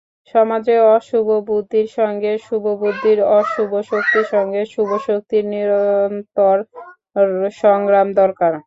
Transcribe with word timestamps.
সমাজে 0.35 0.75
অশুভ 0.95 1.27
বুদ্ধির 1.47 1.87
সঙ্গে 1.97 2.31
শুভবুদ্ধির, 2.45 3.19
অশুভ 3.39 3.69
শক্তির 3.91 4.25
সঙ্গে 4.33 4.61
শুভশক্তির 4.73 5.43
নিরন্তর 5.53 6.57
সংগ্রাম 7.61 8.07
দরকার। 8.21 8.53